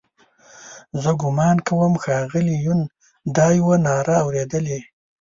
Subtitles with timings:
[1.01, 2.81] زه ګومان کوم ښاغلي یون
[3.35, 4.79] دا یوه ناره اورېدلې.